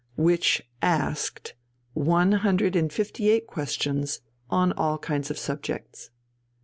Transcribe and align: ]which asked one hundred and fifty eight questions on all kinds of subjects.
]which 0.27 0.63
asked 0.81 1.53
one 1.93 2.31
hundred 2.31 2.75
and 2.75 2.91
fifty 2.91 3.29
eight 3.29 3.45
questions 3.45 4.19
on 4.49 4.71
all 4.73 4.97
kinds 4.97 5.29
of 5.29 5.37
subjects. 5.37 6.09